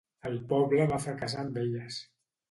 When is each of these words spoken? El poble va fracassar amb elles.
El 0.27 0.37
poble 0.53 0.87
va 0.91 0.97
fracassar 1.03 1.43
amb 1.43 1.59
elles. 1.65 1.99